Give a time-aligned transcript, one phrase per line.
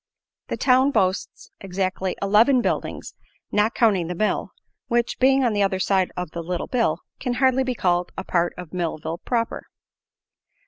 [0.47, 3.13] The town boasts exactly eleven buildings,
[3.51, 4.49] not counting the mill,
[4.87, 8.23] which, being on the other side of the Little Bill, can hardly be called a
[8.23, 9.67] part of Millville proper.